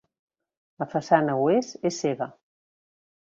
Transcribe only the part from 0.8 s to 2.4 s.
La façana Oest és cega.